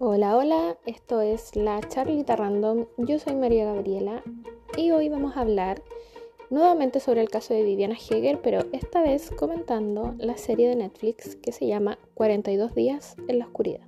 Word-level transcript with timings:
Hola, 0.00 0.36
hola, 0.36 0.78
esto 0.86 1.22
es 1.22 1.56
la 1.56 1.80
Charlita 1.80 2.36
Random. 2.36 2.86
Yo 2.98 3.18
soy 3.18 3.34
María 3.34 3.64
Gabriela 3.64 4.22
y 4.76 4.92
hoy 4.92 5.08
vamos 5.08 5.36
a 5.36 5.40
hablar 5.40 5.82
nuevamente 6.50 7.00
sobre 7.00 7.20
el 7.20 7.28
caso 7.28 7.52
de 7.52 7.64
Viviana 7.64 7.96
Heger, 7.96 8.40
pero 8.40 8.60
esta 8.70 9.02
vez 9.02 9.28
comentando 9.32 10.14
la 10.18 10.36
serie 10.36 10.68
de 10.68 10.76
Netflix 10.76 11.34
que 11.34 11.50
se 11.50 11.66
llama 11.66 11.98
42 12.14 12.76
días 12.76 13.16
en 13.26 13.40
la 13.40 13.46
oscuridad. 13.46 13.80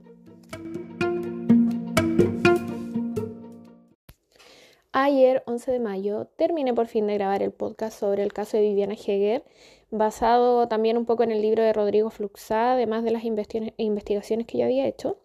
Ayer, 4.91 5.45
11 5.47 5.71
de 5.71 5.79
mayo, 5.79 6.25
terminé 6.35 6.75
por 6.75 6.89
fin 6.89 7.07
de 7.07 7.15
grabar 7.15 7.45
el 7.45 7.53
podcast 7.53 7.97
sobre 7.97 8.25
el 8.25 8.33
caso 8.33 8.57
de 8.57 8.65
Viviana 8.65 8.95
Heger, 8.95 9.45
basado 9.93 10.67
también 10.67 10.97
un 10.97 11.07
poco 11.07 11.23
en 11.23 11.31
el 11.31 11.41
libro 11.41 11.63
de 11.63 11.73
Rodrigo 11.73 12.11
Fluxá, 12.11 12.73
además 12.73 13.05
de 13.05 13.13
las 13.13 13.23
investigaciones 13.23 14.49
que 14.49 14.59
yo 14.59 14.65
había 14.65 14.89
hecho. 14.89 15.19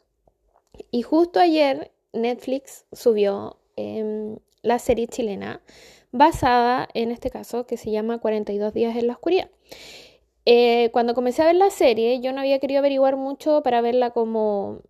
Y 0.92 1.02
justo 1.02 1.40
ayer 1.40 1.92
Netflix 2.14 2.86
subió 2.92 3.58
em, 3.76 4.38
la 4.62 4.80
serie 4.80 5.08
chilena 5.08 5.62
basada 6.12 6.88
en 6.94 7.12
este 7.12 7.30
caso 7.30 7.66
que 7.66 7.78
se 7.78 7.92
llama 7.92 8.20
42 8.20 8.74
días 8.74 8.96
en 8.96 9.08
la 9.08 9.14
oscuridad. 9.14 9.50
Eh, 10.46 10.90
cuando 10.94 11.14
comencé 11.14 11.42
a 11.42 11.46
ver 11.46 11.56
la 11.56 11.70
serie, 11.72 12.20
yo 12.22 12.32
no 12.32 12.40
había 12.40 12.60
querido 12.60 12.80
averiguar 12.80 13.18
mucho 13.18 13.64
para 13.64 13.82
verla 13.82 14.12
como 14.12 14.82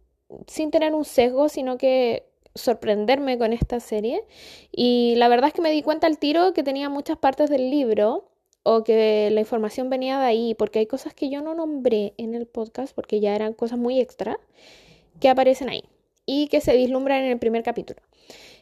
sin 0.47 0.69
tener 0.69 0.93
un 0.93 1.05
sesgo, 1.05 1.49
sino 1.49 1.77
que 1.77 2.27
sorprenderme 2.53 3.37
con 3.37 3.53
esta 3.53 3.79
serie. 3.79 4.23
Y 4.71 5.15
la 5.17 5.27
verdad 5.27 5.47
es 5.47 5.53
que 5.53 5.61
me 5.61 5.71
di 5.71 5.81
cuenta 5.81 6.07
al 6.07 6.19
tiro 6.19 6.53
que 6.53 6.63
tenía 6.63 6.89
muchas 6.89 7.17
partes 7.17 7.49
del 7.49 7.69
libro 7.69 8.29
o 8.63 8.83
que 8.83 9.29
la 9.31 9.41
información 9.41 9.89
venía 9.89 10.19
de 10.19 10.25
ahí, 10.25 10.55
porque 10.55 10.79
hay 10.79 10.87
cosas 10.87 11.13
que 11.13 11.29
yo 11.29 11.41
no 11.41 11.53
nombré 11.53 12.13
en 12.17 12.33
el 12.33 12.47
podcast, 12.47 12.95
porque 12.95 13.19
ya 13.19 13.35
eran 13.35 13.53
cosas 13.53 13.77
muy 13.77 13.99
extra, 13.99 14.39
que 15.19 15.29
aparecen 15.29 15.69
ahí 15.69 15.83
y 16.25 16.47
que 16.47 16.61
se 16.61 16.75
vislumbran 16.75 17.23
en 17.23 17.31
el 17.31 17.39
primer 17.39 17.63
capítulo. 17.63 18.01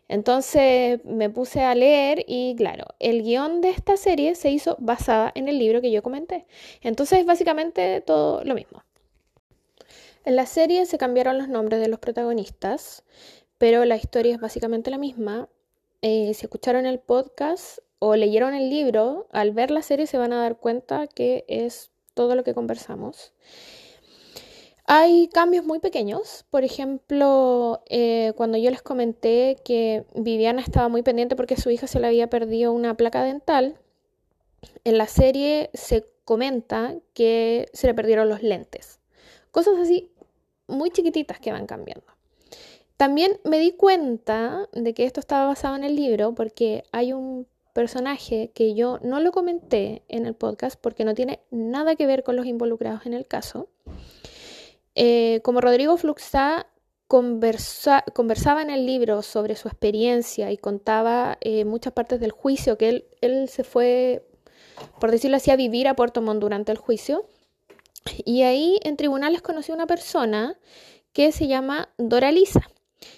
Entonces 0.08 1.04
me 1.06 1.30
puse 1.30 1.62
a 1.62 1.76
leer 1.76 2.26
y 2.28 2.56
claro, 2.56 2.86
el 3.00 3.24
guion 3.24 3.62
de 3.62 3.70
esta 3.70 3.98
serie 3.98 4.36
se 4.36 4.52
hizo 4.52 4.76
basada 4.80 5.32
en 5.34 5.48
el 5.48 5.58
libro 5.58 5.82
que 5.82 5.92
yo 5.92 6.04
comenté. 6.04 6.46
Entonces 6.82 7.26
básicamente 7.26 8.02
todo 8.02 8.44
lo 8.44 8.54
mismo. 8.54 8.84
En 10.26 10.36
la 10.36 10.46
serie 10.46 10.86
se 10.86 10.98
cambiaron 10.98 11.38
los 11.38 11.50
nombres 11.50 11.82
de 11.82 11.88
los 11.88 12.00
protagonistas, 12.00 13.04
pero 13.58 13.86
la 13.86 13.98
historia 13.98 14.34
es 14.34 14.40
básicamente 14.40 14.92
la 14.92 14.98
misma. 14.98 15.50
Eh, 16.02 16.34
si 16.34 16.46
escucharon 16.46 16.86
el 16.86 17.00
podcast 17.00 17.80
o 18.00 18.16
leyeron 18.16 18.54
el 18.54 18.70
libro, 18.70 19.28
al 19.32 19.52
ver 19.52 19.72
la 19.72 19.82
serie 19.82 20.08
se 20.08 20.18
van 20.18 20.34
a 20.34 20.42
dar 20.42 20.58
cuenta 20.58 21.08
que 21.08 21.46
es 21.48 21.92
todo 22.14 22.36
lo 22.36 22.44
que 22.44 22.54
conversamos. 22.54 23.34
Hay 24.86 25.30
cambios 25.30 25.66
muy 25.66 25.80
pequeños, 25.80 26.46
por 26.50 26.66
ejemplo, 26.66 27.82
eh, 27.90 28.34
cuando 28.36 28.58
yo 28.58 28.70
les 28.70 28.82
comenté 28.82 29.56
que 29.64 30.04
Viviana 30.14 30.62
estaba 30.62 30.90
muy 30.90 31.04
pendiente 31.04 31.38
porque 31.38 31.56
su 31.56 31.70
hija 31.70 31.88
se 31.88 32.02
le 32.02 32.08
había 32.08 32.30
perdido 32.30 32.74
una 32.74 32.96
placa 32.96 33.24
dental, 33.24 33.78
en 34.84 34.98
la 34.98 35.08
serie 35.08 35.70
se 35.74 36.06
comenta 36.26 36.96
que 37.14 37.70
se 37.72 37.88
le 37.88 37.94
perdieron 37.94 38.28
los 38.28 38.44
lentes. 38.44 39.00
Cosas 39.52 39.76
así 39.80 40.12
muy 40.68 40.90
chiquititas 40.90 41.40
que 41.40 41.54
van 41.54 41.66
cambiando. 41.66 42.06
También 42.98 43.40
me 43.46 43.60
di 43.60 43.72
cuenta 43.72 44.68
de 44.74 44.94
que 44.94 45.06
esto 45.06 45.22
estaba 45.22 45.48
basado 45.48 45.78
en 45.78 45.86
el 45.86 45.96
libro 45.96 46.36
porque 46.36 46.84
hay 46.92 47.14
un 47.14 47.48
personaje 47.74 48.52
que 48.54 48.76
yo 48.76 49.00
no 49.02 49.20
lo 49.22 49.32
comenté 49.32 50.04
en 50.10 50.26
el 50.26 50.36
podcast 50.36 50.80
porque 50.80 51.06
no 51.06 51.14
tiene 51.14 51.40
nada 51.52 51.96
que 51.96 52.06
ver 52.06 52.24
con 52.24 52.36
los 52.36 52.46
involucrados 52.46 53.06
en 53.06 53.14
el 53.14 53.26
caso 53.26 53.70
eh, 54.96 55.42
como 55.44 55.62
Rodrigo 55.62 55.98
Fluxá 55.98 56.68
conversaba 57.08 58.62
en 58.62 58.70
el 58.72 58.86
libro 58.88 59.22
sobre 59.22 59.56
su 59.56 59.68
experiencia 59.68 60.52
y 60.52 60.58
contaba 60.58 61.38
eh, 61.42 61.64
muchas 61.64 61.94
partes 61.94 62.20
del 62.20 62.32
juicio, 62.32 62.78
que 62.78 63.06
él, 63.22 63.50
se 63.50 63.64
fue, 63.64 64.26
por 65.00 65.12
decirlo 65.12 65.38
así, 65.38 65.52
a 65.52 65.56
vivir 65.56 65.88
a 65.88 65.96
Puerto 65.96 66.22
Montt 66.22 66.42
durante 66.42 66.72
el 66.72 66.78
juicio. 66.78 67.26
Y 68.26 68.42
ahí 68.42 68.80
en 68.84 68.98
tribunales 68.98 69.42
conoció 69.42 69.76
una 69.76 69.86
persona 69.86 70.58
que 71.14 71.32
se 71.32 71.48
llama 71.48 71.90
Dora 71.98 72.32
Lisa. 72.32 72.68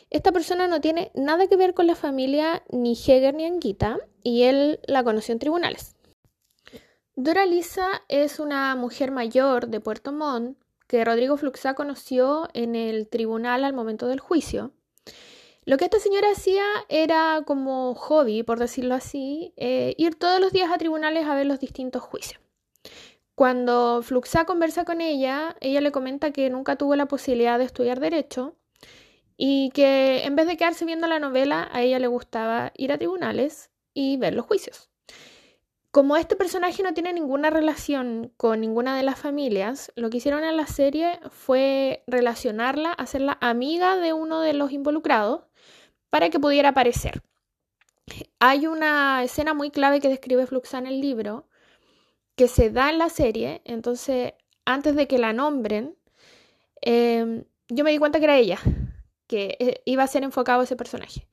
Esta 0.10 0.32
persona 0.32 0.68
no 0.68 0.82
tiene 0.82 1.12
nada 1.14 1.48
que 1.48 1.56
ver 1.56 1.74
con 1.74 1.88
la 1.88 1.96
familia 1.96 2.64
ni 2.70 2.94
Heger 2.94 3.34
ni 3.34 3.46
Anguita 3.46 4.00
y 4.24 4.44
él 4.44 4.80
la 4.88 5.04
conoció 5.04 5.32
en 5.32 5.40
tribunales. 5.40 5.96
Dora 7.16 7.46
Lisa 7.46 7.88
es 8.10 8.40
una 8.40 8.76
mujer 8.76 9.12
mayor 9.12 9.68
de 9.68 9.80
Puerto 9.80 10.12
Montt 10.12 10.58
que 10.88 11.04
Rodrigo 11.04 11.38
Fluxá 11.38 11.74
conoció 11.74 12.48
en 12.54 12.76
el 12.76 13.08
tribunal 13.08 13.64
al 13.64 13.74
momento 13.74 14.08
del 14.08 14.20
juicio. 14.20 14.72
Lo 15.66 15.78
que 15.78 15.86
esta 15.86 16.00
señora 16.00 16.32
hacía 16.32 16.64
era 16.90 17.42
como 17.46 17.96
hobby, 17.96 18.44
por 18.44 18.60
decirlo 18.60 18.94
así, 18.94 19.54
eh, 19.58 19.96
ir 19.98 20.16
todos 20.16 20.40
los 20.40 20.52
días 20.52 20.72
a 20.72 20.78
tribunales 20.78 21.26
a 21.26 21.34
ver 21.34 21.48
los 21.48 21.60
distintos 21.60 22.04
juicios. 22.04 22.40
Cuando 23.34 24.02
Fluxá 24.04 24.46
conversa 24.46 24.86
con 24.86 25.02
ella, 25.02 25.56
ella 25.60 25.82
le 25.82 25.92
comenta 25.92 26.32
que 26.32 26.50
nunca 26.50 26.78
tuvo 26.78 26.96
la 26.96 27.08
posibilidad 27.08 27.58
de 27.58 27.66
estudiar 27.66 28.00
derecho 28.00 28.56
y 29.38 29.72
que 29.72 30.24
en 30.24 30.36
vez 30.36 30.48
de 30.48 30.56
quedarse 30.56 30.86
viendo 30.86 31.08
la 31.08 31.20
novela, 31.20 31.68
a 31.72 31.82
ella 31.82 32.00
le 32.00 32.08
gustaba 32.08 32.72
ir 32.78 32.92
a 32.94 32.98
tribunales 32.98 33.72
y 33.94 34.18
ver 34.18 34.36
los 34.36 34.46
juicios. 34.46 34.90
Como 35.96 36.18
este 36.18 36.36
personaje 36.36 36.84
no 36.84 36.94
tiene 36.94 37.14
ninguna 37.14 37.50
relación 37.50 38.34
con 38.36 38.60
ninguna 38.60 38.98
de 38.98 39.04
las 39.04 39.18
familias, 39.18 39.94
lo 39.96 40.10
que 40.10 40.18
hicieron 40.18 40.44
en 40.44 40.58
la 40.58 40.68
serie 40.68 41.22
fue 41.30 42.04
relacionarla, 42.06 42.92
hacerla 42.92 43.38
amiga 43.40 43.96
de 43.96 44.12
uno 44.12 44.42
de 44.42 44.52
los 44.52 44.74
involucrados 44.74 45.44
para 46.10 46.30
que 46.30 46.38
pudiera 46.38 46.68
aparecer. 46.68 47.24
Hay 48.40 48.68
una 48.68 49.24
escena 49.24 49.54
muy 49.54 49.72
clave 49.72 50.02
que 50.02 50.10
describe 50.10 50.46
Fluxa 50.48 50.80
en 50.80 50.88
el 50.88 51.00
libro 51.00 51.48
que 52.36 52.50
se 52.50 52.72
da 52.72 52.90
en 52.90 52.98
la 52.98 53.08
serie, 53.08 53.62
entonces 53.64 54.34
antes 54.66 54.98
de 54.98 55.08
que 55.08 55.18
la 55.18 55.32
nombren, 55.32 55.96
em, 56.82 57.46
yo 57.70 57.86
me 57.86 57.92
di 57.92 58.00
cuenta 58.00 58.20
que 58.20 58.26
era 58.26 58.38
ella, 58.38 58.60
que 59.28 59.56
eh, 59.62 59.82
iba 59.86 60.04
a 60.04 60.08
ser 60.08 60.24
enfocado 60.24 60.64
ese 60.64 60.76
personaje. 60.76 61.26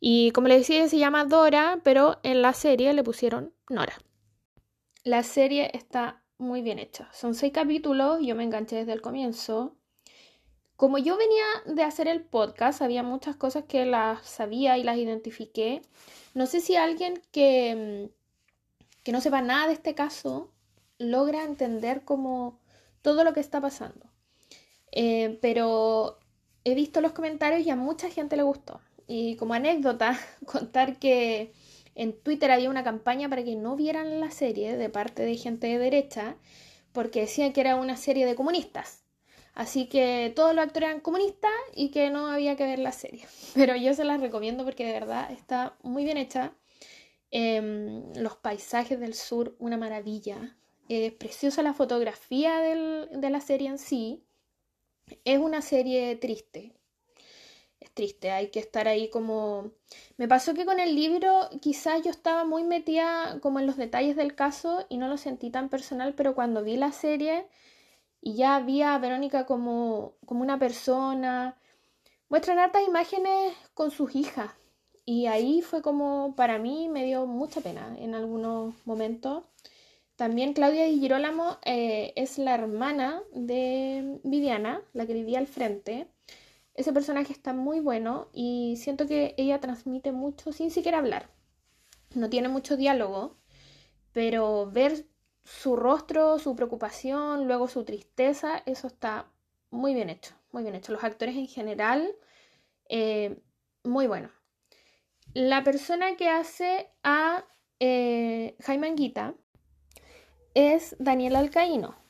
Y 0.00 0.30
como 0.30 0.48
le 0.48 0.56
decía, 0.56 0.88
se 0.88 0.96
llama 0.96 1.26
Dora, 1.26 1.80
pero 1.84 2.18
en 2.22 2.40
la 2.40 2.54
serie 2.54 2.94
le 2.94 3.04
pusieron 3.04 3.52
Nora. 3.68 3.98
La 5.06 5.22
serie 5.22 5.70
está 5.72 6.20
muy 6.36 6.62
bien 6.62 6.80
hecha. 6.80 7.08
Son 7.12 7.36
seis 7.36 7.52
capítulos, 7.52 8.18
yo 8.22 8.34
me 8.34 8.42
enganché 8.42 8.74
desde 8.74 8.92
el 8.92 9.00
comienzo. 9.00 9.76
Como 10.74 10.98
yo 10.98 11.16
venía 11.16 11.44
de 11.64 11.84
hacer 11.84 12.08
el 12.08 12.24
podcast, 12.24 12.82
había 12.82 13.04
muchas 13.04 13.36
cosas 13.36 13.66
que 13.68 13.86
las 13.86 14.26
sabía 14.26 14.76
y 14.78 14.82
las 14.82 14.96
identifiqué. 14.96 15.82
No 16.34 16.46
sé 16.46 16.60
si 16.60 16.74
alguien 16.74 17.22
que, 17.30 18.08
mm, 18.10 19.02
que 19.04 19.12
no 19.12 19.20
sepa 19.20 19.42
nada 19.42 19.68
de 19.68 19.74
este 19.74 19.94
caso 19.94 20.50
logra 20.98 21.44
entender 21.44 22.04
como 22.04 22.58
todo 23.02 23.22
lo 23.22 23.32
que 23.32 23.38
está 23.38 23.60
pasando. 23.60 24.10
Eh, 24.90 25.38
pero 25.40 26.18
he 26.64 26.74
visto 26.74 27.00
los 27.00 27.12
comentarios 27.12 27.64
y 27.64 27.70
a 27.70 27.76
mucha 27.76 28.10
gente 28.10 28.36
le 28.36 28.42
gustó. 28.42 28.80
Y 29.06 29.36
como 29.36 29.54
anécdota, 29.54 30.18
contar 30.46 30.98
que 30.98 31.52
en 31.96 32.12
Twitter 32.12 32.50
había 32.50 32.70
una 32.70 32.84
campaña 32.84 33.28
para 33.28 33.42
que 33.42 33.56
no 33.56 33.74
vieran 33.74 34.20
la 34.20 34.30
serie 34.30 34.76
de 34.76 34.90
parte 34.90 35.22
de 35.24 35.36
gente 35.36 35.66
de 35.66 35.78
derecha, 35.78 36.36
porque 36.92 37.22
decían 37.22 37.52
que 37.52 37.62
era 37.62 37.76
una 37.76 37.96
serie 37.96 38.26
de 38.26 38.36
comunistas. 38.36 39.02
Así 39.54 39.86
que 39.86 40.30
todos 40.36 40.54
los 40.54 40.62
actores 40.62 40.90
eran 40.90 41.00
comunistas 41.00 41.50
y 41.74 41.90
que 41.90 42.10
no 42.10 42.26
había 42.26 42.56
que 42.56 42.64
ver 42.64 42.78
la 42.78 42.92
serie. 42.92 43.26
Pero 43.54 43.74
yo 43.74 43.94
se 43.94 44.04
las 44.04 44.20
recomiendo 44.20 44.64
porque 44.64 44.84
de 44.84 44.92
verdad 44.92 45.32
está 45.32 45.76
muy 45.82 46.04
bien 46.04 46.18
hecha. 46.18 46.52
Em, 47.30 48.12
los 48.14 48.36
paisajes 48.36 49.00
del 49.00 49.14
sur, 49.14 49.56
una 49.58 49.78
maravilla. 49.78 50.56
Es 50.90 51.12
preciosa 51.12 51.62
la 51.62 51.72
fotografía 51.72 52.58
de 52.60 53.30
la 53.30 53.40
serie 53.40 53.68
en 53.68 53.78
sí. 53.78 54.22
Es 55.24 55.38
una 55.38 55.62
serie 55.62 56.14
triste. 56.16 56.74
Triste, 57.94 58.30
hay 58.30 58.50
que 58.50 58.60
estar 58.60 58.88
ahí 58.88 59.08
como... 59.10 59.72
Me 60.16 60.28
pasó 60.28 60.54
que 60.54 60.64
con 60.66 60.80
el 60.80 60.94
libro 60.94 61.48
quizás 61.60 62.02
yo 62.02 62.10
estaba 62.10 62.44
muy 62.44 62.64
metida 62.64 63.38
como 63.40 63.60
en 63.60 63.66
los 63.66 63.76
detalles 63.76 64.16
del 64.16 64.34
caso 64.34 64.86
y 64.88 64.98
no 64.98 65.08
lo 65.08 65.16
sentí 65.16 65.50
tan 65.50 65.68
personal, 65.68 66.14
pero 66.14 66.34
cuando 66.34 66.62
vi 66.62 66.76
la 66.76 66.92
serie 66.92 67.46
y 68.20 68.34
ya 68.34 68.60
vi 68.60 68.82
a 68.82 68.98
Verónica 68.98 69.46
como, 69.46 70.16
como 70.26 70.42
una 70.42 70.58
persona, 70.58 71.56
muestran 72.28 72.58
hartas 72.58 72.82
imágenes 72.86 73.54
con 73.74 73.90
sus 73.90 74.14
hijas. 74.14 74.50
Y 75.04 75.26
ahí 75.26 75.62
fue 75.62 75.82
como, 75.82 76.34
para 76.34 76.58
mí, 76.58 76.88
me 76.88 77.04
dio 77.04 77.26
mucha 77.26 77.60
pena 77.60 77.96
en 77.98 78.14
algunos 78.14 78.74
momentos. 78.86 79.44
También 80.16 80.54
Claudia 80.54 80.86
Di 80.86 80.98
Girolamo 80.98 81.58
eh, 81.64 82.12
es 82.16 82.38
la 82.38 82.54
hermana 82.54 83.22
de 83.32 84.18
Viviana, 84.24 84.82
la 84.94 85.06
que 85.06 85.14
vivía 85.14 85.38
al 85.38 85.46
frente. 85.46 86.08
Ese 86.76 86.92
personaje 86.92 87.32
está 87.32 87.54
muy 87.54 87.80
bueno 87.80 88.28
y 88.32 88.76
siento 88.76 89.06
que 89.06 89.34
ella 89.38 89.60
transmite 89.60 90.12
mucho 90.12 90.52
sin 90.52 90.70
siquiera 90.70 90.98
hablar. 90.98 91.30
No 92.14 92.28
tiene 92.28 92.48
mucho 92.48 92.76
diálogo, 92.76 93.38
pero 94.12 94.70
ver 94.70 95.06
su 95.42 95.74
rostro, 95.74 96.38
su 96.38 96.54
preocupación, 96.54 97.46
luego 97.46 97.66
su 97.66 97.84
tristeza, 97.84 98.62
eso 98.66 98.88
está 98.88 99.30
muy 99.70 99.94
bien 99.94 100.10
hecho, 100.10 100.34
muy 100.52 100.62
bien 100.62 100.74
hecho. 100.74 100.92
Los 100.92 101.02
actores 101.02 101.36
en 101.36 101.46
general, 101.46 102.14
eh, 102.88 103.40
muy 103.82 104.06
buenos. 104.06 104.32
La 105.32 105.64
persona 105.64 106.16
que 106.16 106.28
hace 106.28 106.90
a 107.02 107.44
eh, 107.80 108.56
Jaime 108.60 108.88
Anguita 108.88 109.34
es 110.54 110.94
Daniel 110.98 111.36
Alcaíno. 111.36 112.05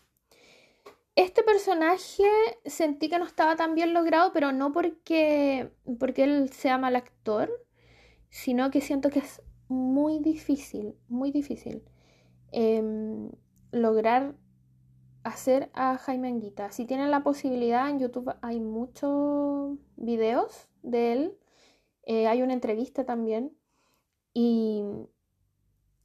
Este 1.17 1.43
personaje 1.43 2.25
sentí 2.67 3.09
que 3.09 3.19
no 3.19 3.25
estaba 3.25 3.57
tan 3.57 3.75
bien 3.75 3.95
logrado, 3.95 4.33
pero 4.35 4.53
no 4.53 4.73
porque, 4.73 5.73
porque 5.99 6.25
él 6.25 6.51
sea 6.53 6.77
mal 6.77 6.95
actor, 6.95 7.51
sino 8.29 8.71
que 8.71 8.83
siento 8.83 9.09
que 9.09 9.21
es 9.21 9.41
muy 9.69 10.19
difícil, 10.19 10.95
muy 11.09 11.31
difícil 11.31 11.83
em, 12.53 13.31
lograr 13.73 14.37
hacer 15.25 15.71
a 15.73 15.97
Jaime 15.97 16.29
Anguita. 16.29 16.71
Si 16.71 16.85
tienen 16.85 17.11
la 17.11 17.23
posibilidad, 17.23 17.89
en 17.89 17.99
YouTube 17.99 18.35
hay 18.43 18.61
muchos 18.61 19.79
videos 19.97 20.69
de 20.83 21.13
él. 21.13 21.39
Eh, 22.03 22.27
hay 22.29 22.43
una 22.43 22.53
entrevista 22.53 23.07
también. 23.07 23.57
Y 24.35 24.85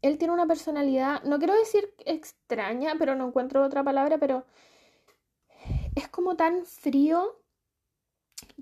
él 0.02 0.18
tiene 0.18 0.34
una 0.34 0.48
personalidad, 0.48 1.22
no 1.24 1.38
quiero 1.38 1.54
decir 1.54 1.94
extraña, 2.06 2.96
pero 2.98 3.16
no 3.16 3.28
encuentro 3.28 3.63
otra 3.63 3.84
palabra, 3.84 4.18
pero 4.18 4.46
es 5.95 6.07
como 6.07 6.35
tan 6.35 6.65
frío 6.65 7.38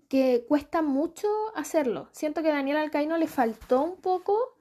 que 0.07 0.45
cuesta 0.47 0.81
mucho 0.81 1.27
hacerlo. 1.55 2.09
Siento 2.11 2.41
que 2.41 2.49
a 2.49 2.55
Daniel 2.55 2.77
Alcaino 2.77 3.17
le 3.17 3.27
faltó 3.27 3.81
un 3.81 3.97
poco, 3.97 4.55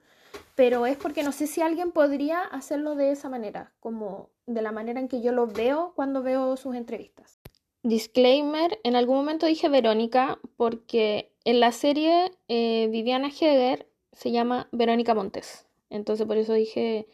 pero 0.55 0.85
es 0.85 0.97
porque 0.97 1.23
no 1.23 1.31
sé 1.31 1.47
si 1.47 1.61
alguien 1.61 1.91
podría 1.91 2.41
hacerlo 2.41 2.95
de 2.95 3.11
esa 3.11 3.29
manera, 3.29 3.73
como 3.79 4.29
de 4.45 4.61
la 4.61 4.71
manera 4.71 4.99
en 4.99 5.07
que 5.07 5.21
yo 5.21 5.31
lo 5.31 5.47
veo 5.47 5.93
cuando 5.95 6.21
veo 6.21 6.55
sus 6.57 6.75
entrevistas. 6.75 7.39
Disclaimer, 7.81 8.79
en 8.83 8.95
algún 8.95 9.15
momento 9.15 9.45
dije 9.45 9.69
Verónica 9.69 10.39
porque 10.57 11.31
en 11.45 11.59
la 11.59 11.71
serie 11.71 12.31
eh, 12.47 12.87
Viviana 12.91 13.29
Heger 13.29 13.87
se 14.11 14.31
llama 14.31 14.67
Verónica 14.71 15.15
Montes. 15.15 15.65
Entonces 15.89 16.27
por 16.27 16.37
eso 16.37 16.53
dije, 16.53 17.07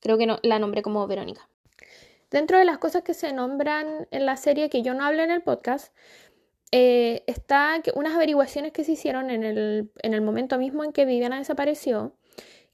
creo 0.00 0.16
que 0.16 0.26
no, 0.26 0.38
la 0.42 0.58
nombré 0.58 0.82
como 0.82 1.06
Verónica. 1.06 1.48
Dentro 2.30 2.58
de 2.58 2.64
las 2.64 2.78
cosas 2.78 3.02
que 3.02 3.14
se 3.14 3.32
nombran 3.32 4.06
en 4.10 4.26
la 4.26 4.36
serie 4.36 4.68
que 4.68 4.82
yo 4.82 4.94
no 4.94 5.04
hablo 5.04 5.22
en 5.22 5.30
el 5.30 5.42
podcast, 5.42 5.94
eh, 6.72 7.24
está 7.26 7.80
unas 7.94 8.14
averiguaciones 8.14 8.72
que 8.72 8.84
se 8.84 8.92
hicieron 8.92 9.30
en 9.30 9.42
el, 9.42 9.90
en 10.02 10.14
el 10.14 10.20
momento 10.20 10.58
mismo 10.58 10.84
en 10.84 10.92
que 10.92 11.06
Viviana 11.06 11.38
desapareció 11.38 12.14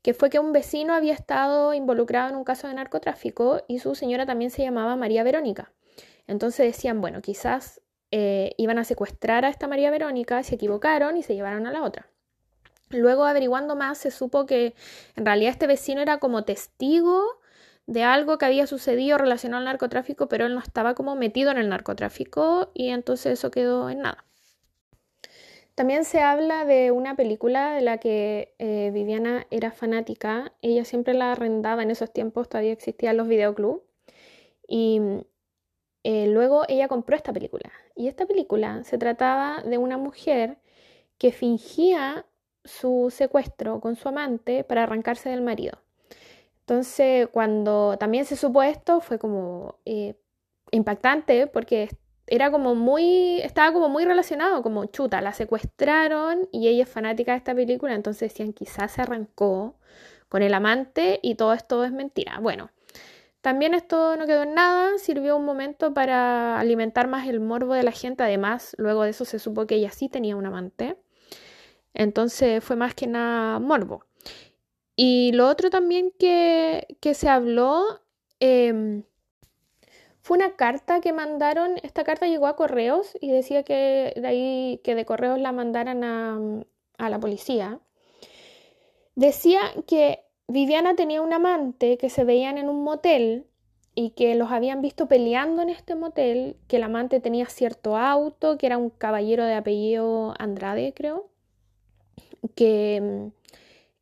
que 0.04 0.12
fue 0.12 0.28
que 0.28 0.38
un 0.38 0.52
vecino 0.52 0.92
había 0.92 1.14
estado 1.14 1.72
involucrado 1.72 2.28
en 2.28 2.36
un 2.36 2.44
caso 2.44 2.68
de 2.68 2.74
narcotráfico 2.74 3.62
y 3.68 3.78
su 3.78 3.94
señora 3.94 4.26
también 4.26 4.50
se 4.50 4.62
llamaba 4.62 4.96
María 4.96 5.22
Verónica. 5.22 5.72
Entonces 6.26 6.66
decían, 6.66 7.00
bueno, 7.00 7.22
quizás 7.22 7.80
eh, 8.10 8.52
iban 8.58 8.76
a 8.76 8.84
secuestrar 8.84 9.46
a 9.46 9.48
esta 9.48 9.66
María 9.66 9.90
Verónica, 9.90 10.42
se 10.42 10.56
equivocaron 10.56 11.16
y 11.16 11.22
se 11.22 11.34
llevaron 11.34 11.66
a 11.66 11.72
la 11.72 11.82
otra. 11.82 12.10
Luego, 12.90 13.24
averiguando 13.24 13.76
más, 13.76 13.96
se 13.96 14.10
supo 14.10 14.44
que 14.44 14.74
en 15.16 15.24
realidad 15.24 15.52
este 15.52 15.66
vecino 15.66 16.02
era 16.02 16.18
como 16.18 16.44
testigo 16.44 17.24
de 17.86 18.02
algo 18.02 18.38
que 18.38 18.46
había 18.46 18.66
sucedido 18.66 19.18
relacionado 19.18 19.58
al 19.58 19.66
narcotráfico, 19.66 20.28
pero 20.28 20.46
él 20.46 20.54
no 20.54 20.60
estaba 20.60 20.94
como 20.94 21.16
metido 21.16 21.50
en 21.50 21.58
el 21.58 21.68
narcotráfico 21.68 22.70
y 22.74 22.88
entonces 22.90 23.34
eso 23.34 23.50
quedó 23.50 23.90
en 23.90 24.00
nada. 24.00 24.24
También 25.74 26.04
se 26.04 26.20
habla 26.20 26.64
de 26.64 26.92
una 26.92 27.16
película 27.16 27.74
de 27.74 27.80
la 27.80 27.98
que 27.98 28.54
eh, 28.58 28.90
Viviana 28.94 29.46
era 29.50 29.72
fanática. 29.72 30.52
Ella 30.62 30.84
siempre 30.84 31.14
la 31.14 31.32
arrendaba 31.32 31.82
en 31.82 31.90
esos 31.90 32.12
tiempos, 32.12 32.48
todavía 32.48 32.72
existían 32.72 33.16
los 33.16 33.26
videoclubs. 33.26 33.82
Y 34.68 35.00
eh, 36.04 36.28
luego 36.28 36.62
ella 36.68 36.86
compró 36.88 37.16
esta 37.16 37.32
película. 37.32 37.72
Y 37.96 38.06
esta 38.06 38.26
película 38.26 38.84
se 38.84 38.98
trataba 38.98 39.62
de 39.62 39.78
una 39.78 39.98
mujer 39.98 40.58
que 41.18 41.32
fingía 41.32 42.24
su 42.64 43.08
secuestro 43.10 43.80
con 43.80 43.96
su 43.96 44.08
amante 44.08 44.64
para 44.64 44.84
arrancarse 44.84 45.28
del 45.30 45.42
marido. 45.42 45.83
Entonces, 46.66 47.28
cuando 47.30 47.96
también 47.98 48.24
se 48.24 48.36
supo 48.36 48.62
esto, 48.62 49.00
fue 49.00 49.18
como 49.18 49.78
eh, 49.84 50.14
impactante 50.70 51.46
porque 51.46 51.90
era 52.26 52.50
como 52.50 52.74
muy, 52.74 53.40
estaba 53.42 53.72
como 53.72 53.90
muy 53.90 54.04
relacionado, 54.06 54.62
como 54.62 54.86
chuta, 54.86 55.20
la 55.20 55.34
secuestraron 55.34 56.48
y 56.52 56.68
ella 56.68 56.84
es 56.84 56.88
fanática 56.88 57.32
de 57.32 57.38
esta 57.38 57.54
película, 57.54 57.94
entonces 57.94 58.30
decían 58.32 58.54
quizás 58.54 58.92
se 58.92 59.02
arrancó 59.02 59.76
con 60.30 60.42
el 60.42 60.54
amante 60.54 61.20
y 61.22 61.34
todo 61.34 61.52
esto 61.52 61.84
es 61.84 61.92
mentira. 61.92 62.38
Bueno, 62.40 62.70
también 63.42 63.74
esto 63.74 64.16
no 64.16 64.26
quedó 64.26 64.44
en 64.44 64.54
nada, 64.54 64.96
sirvió 64.98 65.36
un 65.36 65.44
momento 65.44 65.92
para 65.92 66.58
alimentar 66.58 67.08
más 67.08 67.28
el 67.28 67.40
morbo 67.40 67.74
de 67.74 67.82
la 67.82 67.92
gente, 67.92 68.22
además 68.22 68.74
luego 68.78 69.02
de 69.02 69.10
eso 69.10 69.26
se 69.26 69.38
supo 69.38 69.66
que 69.66 69.74
ella 69.74 69.90
sí 69.90 70.08
tenía 70.08 70.34
un 70.36 70.46
amante, 70.46 70.96
entonces 71.92 72.64
fue 72.64 72.76
más 72.76 72.94
que 72.94 73.06
nada 73.06 73.58
morbo. 73.58 74.06
Y 74.96 75.32
lo 75.32 75.48
otro 75.48 75.70
también 75.70 76.12
que, 76.18 76.96
que 77.00 77.14
se 77.14 77.28
habló... 77.28 78.00
Eh, 78.40 79.02
fue 80.24 80.38
una 80.38 80.56
carta 80.56 81.02
que 81.02 81.12
mandaron, 81.12 81.74
esta 81.82 82.02
carta 82.02 82.26
llegó 82.26 82.46
a 82.46 82.56
correos 82.56 83.14
y 83.20 83.30
decía 83.30 83.62
que 83.62 84.14
de 84.16 84.26
ahí 84.26 84.80
que 84.82 84.94
de 84.94 85.04
correos 85.04 85.38
la 85.38 85.52
mandaran 85.52 86.02
a, 86.02 87.10
la 87.10 87.20
policía. 87.20 87.78
Decía 89.16 89.60
que 89.86 90.24
Viviana 90.48 90.96
tenía 90.96 91.20
un 91.20 91.34
amante 91.34 91.98
que 91.98 92.08
se 92.08 92.24
veían 92.24 92.56
en 92.56 92.70
un 92.70 92.84
motel 92.84 93.46
y 93.94 94.12
que 94.12 94.34
los 94.34 94.50
habían 94.50 94.80
visto 94.80 95.08
peleando 95.08 95.60
en 95.60 95.68
este 95.68 95.94
motel, 95.94 96.56
que 96.68 96.76
el 96.76 96.84
amante 96.84 97.20
tenía 97.20 97.44
cierto 97.44 97.98
auto, 97.98 98.56
que 98.56 98.64
era 98.64 98.78
un 98.78 98.88
caballero 98.88 99.44
de 99.44 99.54
apellido 99.54 100.32
Andrade, 100.38 100.94
creo, 100.96 101.28
que, 102.54 103.30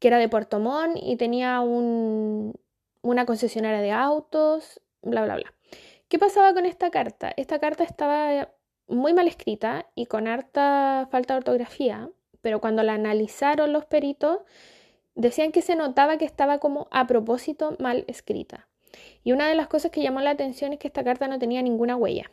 que 0.03 0.09
era 0.09 0.19
de 0.19 0.29
Puerto 0.29 0.59
Montt 0.59 0.99
y 1.01 1.15
tenía 1.15 1.61
un, 1.61 2.59
una 3.03 3.25
concesionaria 3.25 3.81
de 3.81 3.93
autos, 3.93 4.81
bla, 5.01 5.23
bla, 5.23 5.37
bla. 5.37 5.55
¿Qué 6.09 6.19
pasaba 6.19 6.53
con 6.55 6.67
esta 6.67 6.91
carta? 6.91 7.33
Esta 7.37 7.61
carta 7.61 7.85
estaba 7.85 8.51
muy 8.89 9.15
mal 9.15 9.29
escrita 9.29 9.87
y 9.95 10.07
con 10.07 10.27
harta 10.27 11.07
falta 11.13 11.35
de 11.35 11.39
ortografía, 11.39 12.11
pero 12.41 12.61
cuando 12.61 12.83
la 12.83 12.95
analizaron 12.95 13.73
los 13.73 13.85
peritos, 13.85 14.41
decían 15.15 15.53
que 15.53 15.63
se 15.63 15.77
notaba 15.77 16.19
que 16.19 16.25
estaba 16.25 16.59
como 16.59 16.89
a 16.91 17.07
propósito 17.07 17.77
mal 17.79 18.05
escrita. 18.09 18.67
Y 19.23 19.31
una 19.31 19.49
de 19.49 19.55
las 19.55 19.69
cosas 19.69 19.93
que 19.93 20.03
llamó 20.03 20.21
la 20.21 20.31
atención 20.31 20.73
es 20.73 20.81
que 20.81 20.89
esta 20.89 21.05
carta 21.05 21.29
no 21.29 21.39
tenía 21.39 21.63
ninguna 21.63 21.95
huella. 21.95 22.29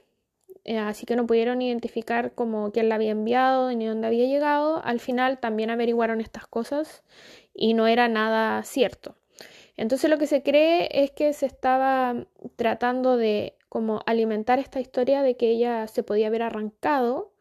Eh, 0.65 0.77
así 0.77 1.05
que 1.05 1.15
no 1.15 1.25
pudieron 1.25 1.61
identificar 1.61 2.33
como 2.33 2.71
quién 2.71 2.89
la 2.89 2.95
había 2.95 3.11
enviado 3.11 3.71
ni 3.71 3.85
dónde 3.85 4.07
había 4.07 4.25
llegado. 4.25 4.81
Al 4.83 4.99
final 4.99 5.39
también 5.39 5.69
averiguaron 5.69 6.19
estas 6.19 6.47
cosas 6.47 7.03
y 7.59 7.73
no 7.73 7.87
era 7.87 8.07
nada 8.07 8.63
cierto. 8.63 9.15
Entonces 9.75 10.09
lo 10.09 10.17
que 10.17 10.27
se 10.27 10.43
cree 10.43 10.89
es 11.03 11.11
que 11.11 11.33
se 11.33 11.45
estaba 11.45 12.25
tratando 12.55 13.17
de 13.17 13.55
como 13.69 14.01
alimentar 14.05 14.59
esta 14.59 14.79
historia 14.79 15.21
de 15.21 15.37
que 15.37 15.49
ella 15.49 15.87
se 15.87 16.03
podía 16.03 16.27
haber 16.27 16.41
arrancado 16.41 17.31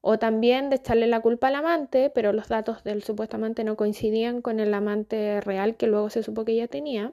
o 0.00 0.18
también 0.18 0.70
de 0.70 0.76
echarle 0.76 1.06
la 1.06 1.20
culpa 1.20 1.48
al 1.48 1.56
amante, 1.56 2.10
pero 2.10 2.32
los 2.32 2.48
datos 2.48 2.82
del 2.84 3.02
supuesto 3.02 3.36
amante 3.36 3.64
no 3.64 3.76
coincidían 3.76 4.42
con 4.42 4.60
el 4.60 4.72
amante 4.74 5.40
real 5.40 5.76
que 5.76 5.86
luego 5.86 6.10
se 6.10 6.22
supo 6.22 6.44
que 6.44 6.52
ella 6.52 6.68
tenía. 6.68 7.12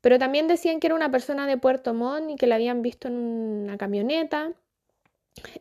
Pero 0.00 0.18
también 0.18 0.48
decían 0.48 0.80
que 0.80 0.86
era 0.88 0.96
una 0.96 1.10
persona 1.10 1.46
de 1.46 1.58
Puerto 1.58 1.94
Montt 1.94 2.30
y 2.30 2.36
que 2.36 2.46
la 2.46 2.56
habían 2.56 2.82
visto 2.82 3.08
en 3.08 3.14
una 3.14 3.76
camioneta. 3.78 4.52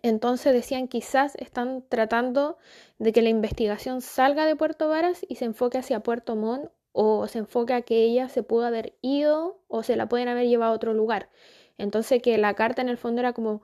Entonces 0.01 0.53
decían 0.53 0.87
quizás 0.87 1.35
están 1.35 1.83
tratando 1.87 2.57
de 2.97 3.13
que 3.13 3.21
la 3.21 3.29
investigación 3.29 4.01
salga 4.01 4.45
de 4.45 4.55
Puerto 4.55 4.89
Varas 4.89 5.25
y 5.27 5.35
se 5.35 5.45
enfoque 5.45 5.77
hacia 5.77 6.01
Puerto 6.01 6.35
Montt 6.35 6.71
o 6.91 7.27
se 7.27 7.39
enfoque 7.39 7.73
a 7.73 7.81
que 7.81 8.03
ella 8.03 8.29
se 8.29 8.43
pudo 8.43 8.65
haber 8.65 8.97
ido 9.01 9.61
o 9.67 9.83
se 9.83 9.95
la 9.95 10.09
pueden 10.09 10.27
haber 10.27 10.47
llevado 10.47 10.73
a 10.73 10.75
otro 10.75 10.93
lugar. 10.93 11.29
Entonces 11.77 12.21
que 12.21 12.37
la 12.37 12.55
carta 12.55 12.81
en 12.81 12.89
el 12.89 12.97
fondo 12.97 13.21
era 13.21 13.33
como 13.33 13.61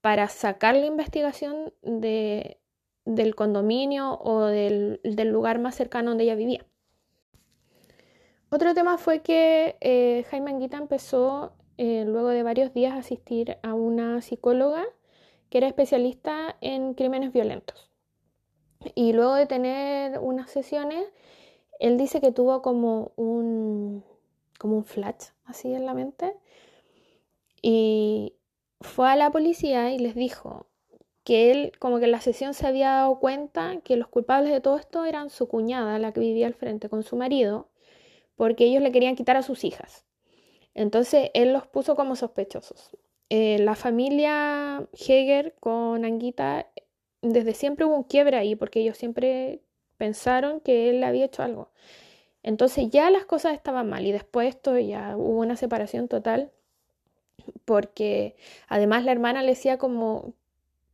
para 0.00 0.28
sacar 0.28 0.76
la 0.76 0.86
investigación 0.86 1.72
de, 1.82 2.60
del 3.04 3.34
condominio 3.34 4.18
o 4.20 4.46
del, 4.46 5.00
lugar 5.02 5.58
más 5.58 5.74
cercano 5.74 6.10
donde 6.10 6.24
ella 6.24 6.36
vivía. 6.36 6.64
Otro 8.50 8.72
tema 8.74 8.96
fue 8.96 9.20
que 9.20 9.76
eh, 9.80 10.24
Jaime 10.30 10.50
Anguita 10.50 10.78
empezó 10.78 11.52
eh, 11.76 12.04
luego 12.06 12.28
de 12.28 12.42
varios 12.42 12.72
días 12.72 12.94
a 12.94 12.98
asistir 12.98 13.58
a 13.62 13.74
una 13.74 14.22
psicóloga 14.22 14.86
que 15.50 15.58
era 15.58 15.66
especialista 15.66 16.56
en 16.60 16.94
crímenes 16.94 17.32
violentos. 17.32 17.90
Y 18.94 19.12
luego 19.12 19.34
de 19.34 19.46
tener 19.46 20.18
unas 20.18 20.50
sesiones, 20.50 21.04
él 21.80 21.96
dice 21.98 22.20
que 22.20 22.32
tuvo 22.32 22.62
como 22.62 23.12
un, 23.16 24.04
como 24.58 24.76
un 24.76 24.84
flash 24.84 25.30
así 25.44 25.72
en 25.72 25.86
la 25.86 25.94
mente 25.94 26.36
y 27.62 28.34
fue 28.80 29.10
a 29.10 29.16
la 29.16 29.30
policía 29.30 29.92
y 29.92 29.98
les 29.98 30.14
dijo 30.14 30.66
que 31.24 31.50
él, 31.50 31.72
como 31.78 31.98
que 31.98 32.06
en 32.06 32.12
la 32.12 32.20
sesión 32.20 32.54
se 32.54 32.66
había 32.66 32.90
dado 32.90 33.18
cuenta 33.18 33.80
que 33.82 33.96
los 33.96 34.08
culpables 34.08 34.52
de 34.52 34.60
todo 34.60 34.78
esto 34.78 35.04
eran 35.04 35.30
su 35.30 35.48
cuñada, 35.48 35.98
la 35.98 36.12
que 36.12 36.20
vivía 36.20 36.46
al 36.46 36.54
frente 36.54 36.88
con 36.88 37.02
su 37.02 37.16
marido, 37.16 37.68
porque 38.36 38.64
ellos 38.64 38.82
le 38.82 38.92
querían 38.92 39.16
quitar 39.16 39.36
a 39.36 39.42
sus 39.42 39.64
hijas. 39.64 40.06
Entonces 40.74 41.30
él 41.34 41.52
los 41.52 41.66
puso 41.66 41.96
como 41.96 42.16
sospechosos. 42.16 42.96
Eh, 43.30 43.58
la 43.58 43.74
familia 43.74 44.86
Heger 44.92 45.54
con 45.60 46.04
Anguita, 46.04 46.66
desde 47.22 47.54
siempre 47.54 47.84
hubo 47.84 47.96
un 47.96 48.04
quiebre 48.04 48.36
ahí, 48.36 48.56
porque 48.56 48.80
ellos 48.80 48.96
siempre 48.96 49.60
pensaron 49.98 50.60
que 50.60 50.90
él 50.90 51.02
había 51.04 51.26
hecho 51.26 51.42
algo. 51.42 51.70
Entonces 52.42 52.90
ya 52.90 53.10
las 53.10 53.24
cosas 53.26 53.54
estaban 53.54 53.88
mal 53.88 54.06
y 54.06 54.12
después 54.12 54.48
esto 54.48 54.78
ya 54.78 55.16
hubo 55.16 55.40
una 55.40 55.56
separación 55.56 56.08
total 56.08 56.52
porque 57.64 58.36
además 58.68 59.04
la 59.04 59.12
hermana 59.12 59.42
le 59.42 59.50
decía 59.50 59.78
como, 59.78 60.34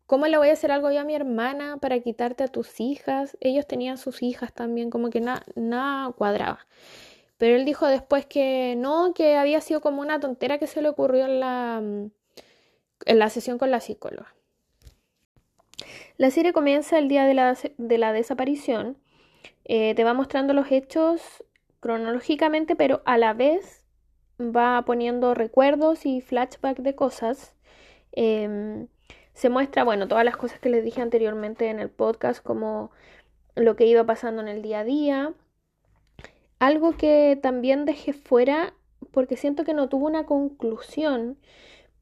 ¿cómo 0.06 0.26
le 0.26 0.38
voy 0.38 0.48
a 0.48 0.52
hacer 0.52 0.72
algo 0.72 0.90
yo 0.90 1.00
a 1.00 1.04
mi 1.04 1.14
hermana 1.14 1.78
para 1.78 2.00
quitarte 2.00 2.44
a 2.44 2.48
tus 2.48 2.80
hijas? 2.80 3.36
Ellos 3.40 3.66
tenían 3.66 3.98
sus 3.98 4.22
hijas 4.22 4.52
también, 4.52 4.90
como 4.90 5.10
que 5.10 5.20
nada 5.20 6.12
cuadraba. 6.16 6.66
Pero 7.38 7.56
él 7.56 7.64
dijo 7.64 7.86
después 7.86 8.26
que 8.26 8.74
no, 8.76 9.12
que 9.14 9.36
había 9.36 9.60
sido 9.60 9.80
como 9.80 10.00
una 10.02 10.20
tontera 10.20 10.58
que 10.58 10.66
se 10.66 10.82
le 10.82 10.88
ocurrió 10.88 11.26
en 11.26 11.40
la, 11.40 11.80
mm, 11.82 12.10
en 13.06 13.18
la 13.18 13.30
sesión 13.30 13.58
con 13.58 13.70
la 13.70 13.80
psicóloga. 13.80 14.34
La 16.16 16.30
serie 16.30 16.52
comienza 16.52 16.98
el 16.98 17.08
día 17.08 17.26
de 17.26 17.34
la, 17.34 17.56
de 17.76 17.98
la 17.98 18.12
desaparición. 18.12 18.98
Eh, 19.64 19.94
te 19.94 20.04
va 20.04 20.14
mostrando 20.14 20.52
los 20.54 20.70
hechos 20.70 21.44
cronológicamente, 21.80 22.76
pero 22.76 23.02
a 23.04 23.18
la 23.18 23.32
vez 23.34 23.84
va 24.40 24.82
poniendo 24.84 25.34
recuerdos 25.34 26.06
y 26.06 26.20
flashbacks 26.20 26.82
de 26.82 26.94
cosas. 26.94 27.54
Em, 28.12 28.88
se 29.32 29.48
muestra, 29.48 29.84
bueno, 29.84 30.06
todas 30.08 30.24
las 30.24 30.36
cosas 30.36 30.60
que 30.60 30.68
les 30.68 30.84
dije 30.84 31.02
anteriormente 31.02 31.68
en 31.68 31.80
el 31.80 31.90
podcast, 31.90 32.42
como 32.44 32.90
lo 33.56 33.76
que 33.76 33.86
iba 33.86 34.04
pasando 34.04 34.40
en 34.42 34.48
el 34.48 34.62
día 34.62 34.80
a 34.80 34.84
día. 34.84 35.34
Algo 36.58 36.96
que 36.96 37.38
también 37.42 37.84
dejé 37.84 38.12
fuera, 38.12 38.74
porque 39.10 39.36
siento 39.36 39.64
que 39.64 39.74
no 39.74 39.88
tuvo 39.88 40.06
una 40.06 40.24
conclusión, 40.24 41.38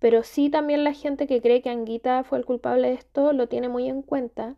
pero 0.03 0.25
sí 0.25 0.51
también 0.51 0.83
la 0.83 0.95
gente 0.95 1.29
que 1.29 1.41
cree 1.41 1.63
que 1.63 1.71
Anguita 1.71 2.25
fue 2.25 2.37
el 2.37 2.45
culpable 2.45 2.89
de 2.89 2.95
esto 2.95 3.33
lo 3.33 3.47
tiene 3.47 3.69
muy 3.69 3.89
en 3.89 4.03
cuenta, 4.03 4.57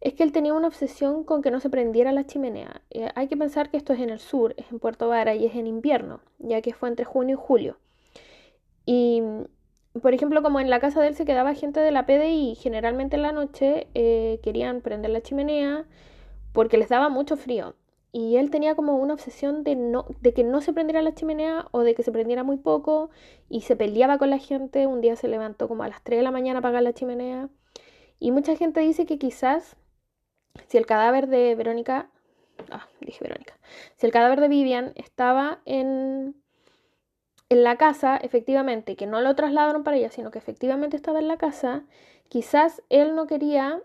es 0.00 0.14
que 0.14 0.22
él 0.22 0.32
tenía 0.32 0.54
una 0.54 0.68
obsesión 0.68 1.24
con 1.24 1.42
que 1.42 1.50
no 1.50 1.60
se 1.60 1.68
prendiera 1.68 2.10
la 2.10 2.24
chimenea. 2.24 2.80
Eh, 2.88 3.10
hay 3.14 3.28
que 3.28 3.36
pensar 3.36 3.68
que 3.68 3.76
esto 3.76 3.92
es 3.92 4.00
en 4.00 4.08
el 4.08 4.18
sur, 4.18 4.54
es 4.56 4.64
en 4.72 4.78
Puerto 4.78 5.06
Vara 5.06 5.34
y 5.34 5.44
es 5.44 5.54
en 5.56 5.66
invierno, 5.66 6.20
ya 6.38 6.62
que 6.62 6.72
fue 6.72 6.88
entre 6.88 7.04
junio 7.04 7.36
y 7.36 7.38
julio. 7.38 7.76
Y, 8.86 9.22
por 10.00 10.14
ejemplo, 10.14 10.42
como 10.42 10.58
en 10.58 10.70
la 10.70 10.80
casa 10.80 11.02
de 11.02 11.08
él 11.08 11.14
se 11.14 11.26
quedaba 11.26 11.52
gente 11.52 11.80
de 11.80 11.90
la 11.90 12.06
PDI, 12.06 12.54
generalmente 12.54 13.16
en 13.16 13.22
la 13.22 13.32
noche 13.32 13.88
eh, 13.92 14.40
querían 14.42 14.80
prender 14.80 15.10
la 15.10 15.20
chimenea 15.20 15.84
porque 16.54 16.78
les 16.78 16.88
daba 16.88 17.10
mucho 17.10 17.36
frío. 17.36 17.74
Y 18.10 18.36
él 18.36 18.50
tenía 18.50 18.74
como 18.74 18.96
una 18.96 19.14
obsesión 19.14 19.64
de, 19.64 19.76
no, 19.76 20.06
de 20.20 20.32
que 20.32 20.42
no 20.44 20.60
se 20.60 20.72
prendiera 20.72 21.02
la 21.02 21.14
chimenea 21.14 21.66
o 21.72 21.80
de 21.80 21.94
que 21.94 22.02
se 22.02 22.12
prendiera 22.12 22.42
muy 22.42 22.56
poco 22.56 23.10
y 23.48 23.62
se 23.62 23.76
peleaba 23.76 24.18
con 24.18 24.30
la 24.30 24.38
gente. 24.38 24.86
Un 24.86 25.00
día 25.00 25.14
se 25.16 25.28
levantó 25.28 25.68
como 25.68 25.82
a 25.82 25.88
las 25.88 26.02
3 26.02 26.18
de 26.18 26.22
la 26.22 26.30
mañana 26.30 26.58
a 26.58 26.60
apagar 26.60 26.82
la 26.82 26.94
chimenea. 26.94 27.50
Y 28.18 28.30
mucha 28.30 28.56
gente 28.56 28.80
dice 28.80 29.06
que 29.06 29.18
quizás 29.18 29.76
si 30.66 30.78
el 30.78 30.86
cadáver 30.86 31.28
de 31.28 31.54
Verónica, 31.54 32.10
ah, 32.70 32.88
dije 33.00 33.22
Verónica, 33.22 33.58
si 33.96 34.06
el 34.06 34.12
cadáver 34.12 34.40
de 34.40 34.48
Vivian 34.48 34.92
estaba 34.96 35.60
en, 35.64 36.34
en 37.48 37.62
la 37.62 37.76
casa, 37.76 38.16
efectivamente, 38.16 38.96
que 38.96 39.06
no 39.06 39.20
lo 39.20 39.34
trasladaron 39.36 39.84
para 39.84 39.96
ella, 39.96 40.10
sino 40.10 40.30
que 40.30 40.38
efectivamente 40.38 40.96
estaba 40.96 41.18
en 41.18 41.28
la 41.28 41.36
casa, 41.36 41.84
quizás 42.28 42.82
él 42.88 43.14
no 43.14 43.26
quería 43.26 43.82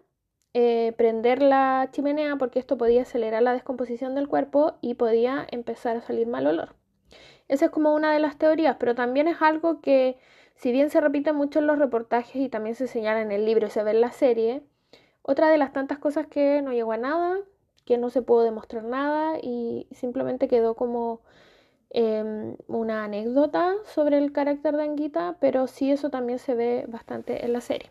eh, 0.54 0.94
prender 0.98 1.42
la 1.42 1.90
chimenea 1.92 2.36
porque 2.36 2.60
esto 2.60 2.78
podía 2.78 3.02
acelerar 3.02 3.42
la 3.42 3.54
descomposición 3.54 4.14
del 4.16 4.28
cuerpo 4.28 4.76
y 4.82 4.94
podía 4.94 5.48
empezar 5.52 5.98
a 5.98 6.02
salir 6.02 6.28
mal 6.28 6.46
olor. 6.46 6.76
Esa 7.48 7.66
es 7.66 7.72
como 7.72 7.94
una 7.94 8.14
de 8.14 8.20
las 8.20 8.38
teorías, 8.38 8.78
pero 8.80 8.96
también 8.96 9.28
es 9.28 9.42
algo 9.42 9.82
que, 9.82 10.18
si 10.56 10.72
bien 10.72 10.90
se 10.90 11.02
repite 11.02 11.34
mucho 11.34 11.60
en 11.60 11.68
los 11.68 11.80
reportajes 11.80 12.36
y 12.36 12.50
también 12.50 12.76
se 12.76 12.88
señala 12.88 13.22
en 13.22 13.32
el 13.32 13.46
libro 13.46 13.68
y 13.68 13.70
se 13.70 13.84
ve 13.84 13.92
en 13.92 14.02
la 14.02 14.12
serie, 14.12 14.64
otra 15.24 15.50
de 15.50 15.58
las 15.58 15.74
tantas 15.74 16.00
cosas 16.00 16.28
que 16.28 16.62
no 16.62 16.72
llegó 16.72 16.92
a 16.92 16.98
nada, 16.98 17.38
que 17.86 17.98
no 17.98 18.10
se 18.10 18.22
pudo 18.22 18.44
demostrar 18.44 18.84
nada 18.84 19.38
y 19.42 19.88
simplemente 19.92 20.48
quedó 20.48 20.76
como 20.76 21.22
em, 21.90 22.56
una 22.68 23.06
anécdota 23.06 23.74
sobre 23.86 24.18
el 24.18 24.32
carácter 24.32 24.76
de 24.76 24.84
Anguita, 24.84 25.38
pero 25.40 25.68
sí 25.68 25.92
eso 25.92 26.10
también 26.10 26.40
se 26.40 26.56
ve 26.56 26.86
bastante 26.88 27.46
en 27.46 27.54
la 27.54 27.62
serie. 27.62 27.90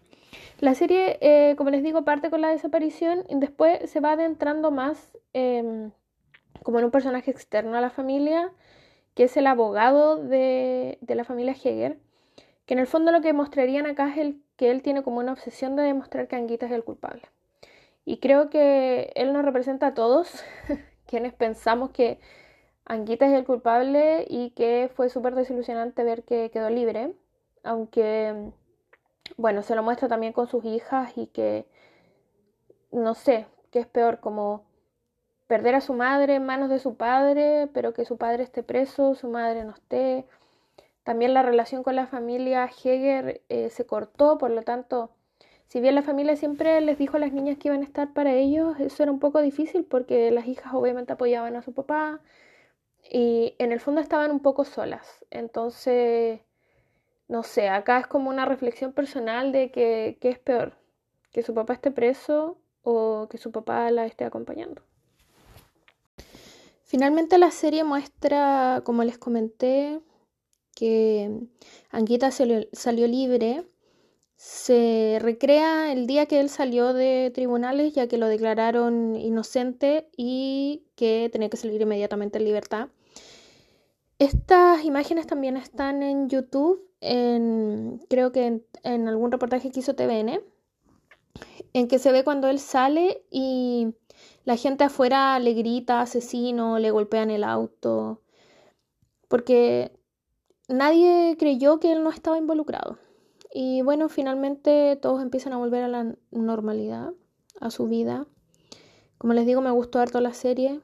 La 0.58 0.74
serie, 0.74 1.18
eh, 1.20 1.56
como 1.56 1.70
les 1.70 1.82
digo, 1.82 2.04
parte 2.04 2.30
con 2.30 2.40
la 2.40 2.48
desaparición 2.48 3.24
y 3.28 3.38
después 3.38 3.90
se 3.90 4.00
va 4.00 4.12
adentrando 4.12 4.70
más 4.70 5.16
em, 5.32 5.90
como 6.62 6.78
en 6.78 6.84
un 6.86 6.90
personaje 6.90 7.30
externo 7.30 7.76
a 7.76 7.80
la 7.80 7.90
familia, 7.90 8.52
que 9.14 9.24
es 9.24 9.36
el 9.36 9.46
abogado 9.46 10.16
de, 10.16 10.98
de 11.00 11.14
la 11.14 11.24
familia 11.24 11.52
Heger, 11.52 11.98
que 12.66 12.74
en 12.74 12.80
el 12.80 12.86
fondo 12.86 13.12
lo 13.12 13.20
que 13.20 13.32
mostrarían 13.32 13.86
acá 13.86 14.10
es 14.10 14.18
el 14.18 14.42
que 14.56 14.70
él 14.70 14.82
tiene 14.82 15.02
como 15.02 15.18
una 15.18 15.32
obsesión 15.32 15.76
de 15.76 15.82
demostrar 15.82 16.28
que 16.28 16.36
Anguita 16.36 16.66
es 16.66 16.72
el 16.72 16.84
culpable. 16.84 17.22
Y 18.04 18.18
creo 18.18 18.50
que 18.50 19.12
él 19.14 19.32
nos 19.32 19.44
representa 19.44 19.88
a 19.88 19.94
todos 19.94 20.44
quienes 21.06 21.32
pensamos 21.34 21.90
que 21.90 22.18
Anguita 22.84 23.26
es 23.26 23.32
el 23.32 23.44
culpable 23.44 24.26
y 24.28 24.50
que 24.50 24.90
fue 24.94 25.08
súper 25.08 25.34
desilusionante 25.34 26.04
ver 26.04 26.24
que 26.24 26.50
quedó 26.50 26.68
libre, 26.70 27.14
aunque, 27.62 28.52
bueno, 29.36 29.62
se 29.62 29.74
lo 29.74 29.82
muestra 29.82 30.08
también 30.08 30.32
con 30.32 30.46
sus 30.48 30.64
hijas 30.64 31.16
y 31.16 31.26
que, 31.28 31.66
no 32.90 33.14
sé, 33.14 33.46
que 33.70 33.80
es 33.80 33.86
peor 33.86 34.20
como 34.20 34.64
perder 35.46 35.74
a 35.74 35.80
su 35.80 35.94
madre 35.94 36.36
en 36.36 36.46
manos 36.46 36.70
de 36.70 36.78
su 36.78 36.96
padre, 36.96 37.68
pero 37.74 37.92
que 37.92 38.04
su 38.04 38.16
padre 38.16 38.42
esté 38.42 38.62
preso, 38.62 39.14
su 39.14 39.28
madre 39.28 39.64
no 39.64 39.72
esté, 39.72 40.26
también 41.04 41.34
la 41.34 41.42
relación 41.42 41.82
con 41.82 41.96
la 41.96 42.06
familia 42.06 42.64
Heger 42.66 43.42
eh, 43.48 43.70
se 43.70 43.86
cortó, 43.86 44.38
por 44.38 44.50
lo 44.50 44.62
tanto, 44.62 45.10
si 45.68 45.80
bien 45.80 45.94
la 45.94 46.02
familia 46.02 46.36
siempre 46.36 46.80
les 46.80 46.98
dijo 46.98 47.16
a 47.16 47.20
las 47.20 47.32
niñas 47.32 47.58
que 47.58 47.68
iban 47.68 47.80
a 47.82 47.84
estar 47.84 48.12
para 48.12 48.32
ellos, 48.34 48.78
eso 48.78 49.02
era 49.02 49.12
un 49.12 49.18
poco 49.20 49.40
difícil 49.42 49.84
porque 49.84 50.30
las 50.30 50.46
hijas 50.46 50.74
obviamente 50.74 51.12
apoyaban 51.14 51.56
a 51.56 51.62
su 51.62 51.72
papá 51.74 52.20
y 53.10 53.54
en 53.58 53.72
el 53.72 53.80
fondo 53.80 54.00
estaban 54.00 54.30
un 54.30 54.40
poco 54.40 54.64
solas. 54.64 55.24
Entonces, 55.30 56.40
no 57.32 57.42
sé, 57.42 57.70
acá 57.70 57.98
es 57.98 58.06
como 58.06 58.28
una 58.28 58.44
reflexión 58.44 58.92
personal 58.92 59.52
de 59.52 59.70
que, 59.70 60.18
es 60.20 60.38
peor, 60.38 60.76
que 61.30 61.42
su 61.42 61.54
papá 61.54 61.72
esté 61.72 61.90
preso 61.90 62.58
o 62.82 63.26
que 63.30 63.38
su 63.38 63.50
papá 63.50 63.90
la 63.90 64.04
esté 64.04 64.26
acompañando. 64.26 64.82
Finalmente 66.84 67.38
la 67.38 67.50
serie 67.50 67.84
muestra, 67.84 68.82
como 68.84 69.02
les 69.02 69.16
comenté, 69.16 70.02
que 70.74 71.40
Anguita 71.90 72.30
salió, 72.30 73.06
libre, 73.06 73.64
se 74.36 75.16
recrea 75.22 75.90
el 75.90 76.06
día 76.06 76.26
que 76.26 76.38
él 76.38 76.50
salió 76.50 76.92
de 76.92 77.30
tribunales 77.34 77.94
ya 77.94 78.08
que 78.08 78.18
lo 78.18 78.28
declararon 78.28 79.16
inocente 79.16 80.10
y 80.18 80.84
que 80.96 81.30
tenía 81.32 81.48
que 81.48 81.56
salir 81.56 81.80
inmediatamente 81.80 82.36
en 82.36 82.44
libertad. 82.44 82.88
Estas 84.18 84.84
imágenes 84.84 85.26
también 85.26 85.56
están 85.56 86.02
en 86.02 86.28
YouTube, 86.28 86.91
creo 87.02 88.30
que 88.32 88.46
en, 88.46 88.64
en, 88.84 89.08
algún 89.08 89.32
reportaje 89.32 89.70
que 89.70 89.80
hizo 89.80 89.94
TVN, 89.94 90.40
en 91.72 91.88
que 91.88 91.98
se 91.98 92.12
ve 92.12 92.22
cuando 92.22 92.48
él 92.48 92.60
sale 92.60 93.24
y 93.30 93.94
la 94.44 94.56
gente 94.56 94.84
afuera 94.84 95.38
le 95.38 95.54
grita 95.54 96.00
asesino, 96.00 96.78
le 96.78 96.90
golpean 96.90 97.30
el 97.30 97.44
auto, 97.44 98.22
porque 99.28 99.92
nadie 100.68 101.36
creyó 101.38 101.80
que 101.80 101.92
él 101.92 102.04
no 102.04 102.10
estaba 102.10 102.38
involucrado. 102.38 102.98
Y 103.54 103.82
bueno, 103.82 104.08
finalmente 104.08 104.96
todos 104.96 105.22
empiezan 105.22 105.52
a 105.52 105.58
volver 105.58 105.82
a 105.82 105.88
la 105.88 106.16
normalidad, 106.30 107.12
a 107.60 107.70
su 107.70 107.86
vida. 107.86 108.26
Como 109.18 109.34
les 109.34 109.44
digo, 109.46 109.60
me 109.60 109.70
gustó 109.70 109.98
harto 109.98 110.20
la 110.20 110.32
serie. 110.32 110.80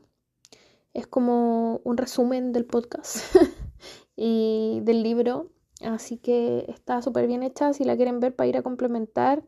Es 0.92 1.06
como 1.06 1.80
un 1.84 1.96
resumen 1.96 2.52
del 2.52 2.66
podcast 2.66 3.34
y 4.16 4.80
del 4.82 5.02
libro. 5.02 5.50
Así 5.82 6.16
que 6.16 6.64
está 6.68 7.02
súper 7.02 7.26
bien 7.26 7.42
hecha 7.42 7.72
si 7.72 7.84
la 7.84 7.96
quieren 7.96 8.20
ver 8.20 8.34
para 8.34 8.48
ir 8.48 8.56
a 8.56 8.62
complementar 8.62 9.42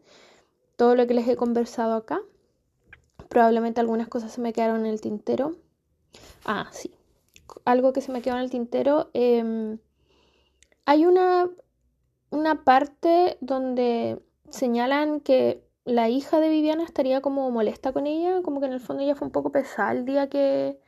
todo 0.76 0.94
lo 0.94 1.06
que 1.06 1.14
les 1.14 1.26
he 1.28 1.36
conversado 1.36 1.94
acá. 1.94 2.20
Probablemente 3.28 3.80
algunas 3.80 4.08
cosas 4.08 4.32
se 4.32 4.40
me 4.40 4.52
quedaron 4.52 4.80
en 4.80 4.86
el 4.86 5.00
tintero. 5.00 5.56
Ah, 6.44 6.68
sí. 6.72 6.92
Algo 7.64 7.92
que 7.92 8.00
se 8.00 8.12
me 8.12 8.22
quedó 8.22 8.36
en 8.36 8.42
el 8.42 8.50
tintero. 8.50 9.10
Eh, 9.12 9.78
hay 10.84 11.06
una, 11.06 11.50
una 12.30 12.64
parte 12.64 13.36
donde 13.40 14.20
señalan 14.50 15.20
que 15.20 15.64
la 15.84 16.08
hija 16.08 16.40
de 16.40 16.48
Viviana 16.48 16.84
estaría 16.84 17.20
como 17.20 17.50
molesta 17.50 17.92
con 17.92 18.06
ella, 18.06 18.42
como 18.42 18.60
que 18.60 18.66
en 18.66 18.72
el 18.72 18.80
fondo 18.80 19.02
ella 19.02 19.14
fue 19.14 19.26
un 19.26 19.32
poco 19.32 19.52
pesada 19.52 19.92
el 19.92 20.04
día 20.04 20.28
que, 20.28 20.78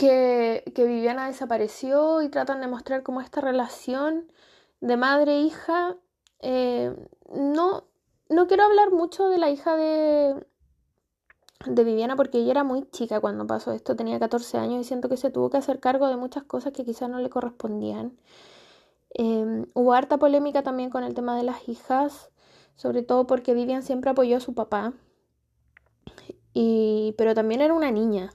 que, 0.00 0.86
Viviana 0.86 1.26
desapareció 1.26 2.22
y 2.22 2.30
tratan 2.30 2.60
de 2.60 2.68
mostrar 2.68 3.02
como 3.02 3.20
esta 3.20 3.40
relación 3.40 4.32
de 4.80 4.96
madre-hija. 4.96 5.96
E 6.40 6.86
eh, 6.86 7.08
no, 7.34 7.84
no 8.30 8.46
quiero 8.46 8.64
hablar 8.64 8.92
mucho 8.92 9.28
de 9.28 9.38
la 9.38 9.50
hija 9.50 9.76
de, 9.76 10.46
de 11.66 11.84
Viviana 11.84 12.16
porque 12.16 12.38
ella 12.38 12.52
era 12.52 12.64
muy 12.64 12.88
chica 12.90 13.20
cuando 13.20 13.46
pasó 13.46 13.72
esto, 13.72 13.94
tenía 13.94 14.18
14 14.18 14.56
años 14.56 14.80
y 14.80 14.84
siento 14.84 15.10
que 15.10 15.18
se 15.18 15.30
tuvo 15.30 15.50
que 15.50 15.58
hacer 15.58 15.80
cargo 15.80 16.08
de 16.08 16.16
muchas 16.16 16.44
cosas 16.44 16.72
que 16.72 16.84
quizás 16.84 17.10
no 17.10 17.18
le 17.18 17.28
correspondían. 17.28 18.16
Em, 19.10 19.66
hubo 19.74 19.92
harta 19.92 20.18
polémica 20.18 20.62
también 20.62 20.88
con 20.90 21.04
el 21.04 21.14
tema 21.14 21.36
de 21.36 21.42
las 21.42 21.68
hijas, 21.68 22.30
sobre 22.76 23.02
todo 23.02 23.26
porque 23.26 23.54
Vivian 23.54 23.82
siempre 23.82 24.10
apoyó 24.10 24.38
a 24.38 24.40
su 24.40 24.54
papá, 24.54 24.94
y, 26.54 27.14
pero 27.18 27.34
también 27.34 27.60
era 27.60 27.74
una 27.74 27.90
niña. 27.90 28.32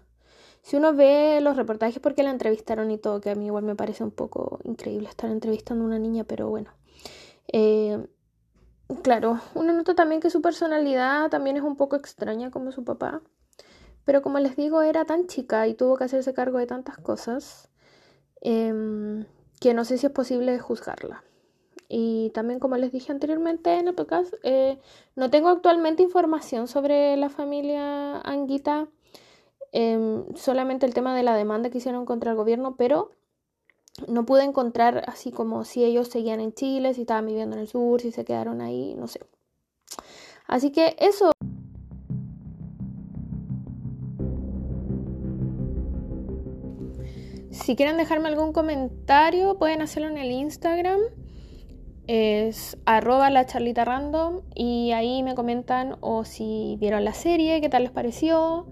Si 0.66 0.76
uno 0.76 0.96
ve 0.96 1.42
los 1.42 1.58
reportajes 1.58 2.00
porque 2.00 2.24
la 2.24 2.32
entrevistaron 2.32 2.90
y 2.90 2.98
todo, 2.98 3.22
que 3.22 3.30
a 3.30 3.36
mí 3.36 3.46
igual 3.46 3.64
me 3.64 3.76
parece 3.76 4.04
un 4.04 4.10
poco 4.10 4.58
increíble 4.64 5.08
estar 5.08 5.30
entrevistando 5.30 5.84
a 5.84 5.88
una 5.88 6.00
niña, 6.00 6.24
pero 6.24 6.50
bueno. 6.50 6.72
Eh, 7.54 8.04
claro, 9.04 9.40
uno 9.54 9.74
nota 9.74 9.94
también 9.94 10.22
que 10.22 10.32
su 10.32 10.42
personalidad 10.42 11.30
también 11.30 11.58
es 11.58 11.62
un 11.62 11.76
poco 11.76 11.96
extraña 11.96 12.50
como 12.50 12.72
su 12.72 12.84
papá. 12.84 13.22
Pero 14.06 14.24
como 14.24 14.40
les 14.40 14.56
digo, 14.56 14.82
era 14.82 15.06
tan 15.06 15.28
chica 15.28 15.68
y 15.68 15.76
tuvo 15.76 15.98
que 15.98 16.06
hacerse 16.06 16.34
cargo 16.34 16.58
de 16.58 16.66
tantas 16.66 16.98
cosas 16.98 17.70
em, 18.42 19.26
que 19.60 19.76
no 19.76 19.86
sé 19.86 20.00
si 20.00 20.08
es 20.08 20.12
posible 20.12 20.58
juzgarla. 20.58 21.24
Y 21.90 22.32
también, 22.32 22.60
como 22.60 22.78
les 22.78 22.92
dije 22.92 23.12
anteriormente 23.12 23.76
en 23.76 23.88
el 23.88 23.94
podcast, 23.94 24.34
eh, 24.42 24.80
no 25.16 25.30
tengo 25.30 25.50
actualmente 25.50 26.02
información 26.02 26.68
sobre 26.68 27.16
la 27.18 27.30
familia 27.30 28.20
Anguita, 28.22 28.88
em, 29.78 30.24
solamente 30.36 30.86
el 30.86 30.94
tema 30.94 31.14
de 31.14 31.22
la 31.22 31.36
demanda 31.36 31.70
que 31.70 31.80
hicieron 31.80 32.06
contra 32.06 32.32
el 32.32 32.38
gobierno, 32.38 32.78
pero 32.78 33.12
no 34.08 34.26
pude 34.26 34.46
encontrar 34.46 35.04
así 35.08 35.32
como 35.32 35.66
si 35.66 35.84
ellos 35.84 36.08
seguían 36.08 36.40
en 36.40 36.54
Chile, 36.54 36.94
si 36.94 37.02
estaban 37.02 37.26
viviendo 37.26 37.58
en 37.58 37.64
el 37.64 37.68
sur, 37.68 38.00
si 38.00 38.12
se 38.12 38.24
quedaron 38.24 38.62
ahí, 38.62 38.96
no 38.96 39.08
sé. 39.08 39.20
Así 40.48 40.72
que 40.72 40.96
eso. 40.98 41.34
Si 47.52 47.76
quieren 47.76 47.98
dejarme 47.98 48.30
algún 48.30 48.54
comentario, 48.54 49.58
pueden 49.58 49.82
hacerlo 49.82 50.08
en 50.08 50.18
el 50.18 50.32
Instagram. 50.32 51.02
Es 52.08 52.78
arroba 52.86 53.30
la 53.30 53.46
charlita 53.46 53.84
random 53.84 54.42
y 54.54 54.92
ahí 54.92 55.22
me 55.22 55.36
comentan 55.36 55.98
o 56.00 56.24
si 56.24 56.78
vieron 56.80 57.04
la 57.04 57.14
serie, 57.14 57.60
qué 57.60 57.68
tal 57.68 57.84
les 57.84 57.92
pareció. 57.92 58.68